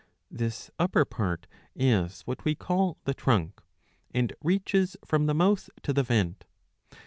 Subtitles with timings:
[0.01, 1.45] ^ This upper part
[1.75, 3.61] is what we call the trunk,
[4.11, 6.43] and reaches, from the mouth to the vent.